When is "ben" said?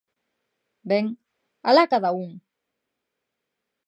0.89-1.05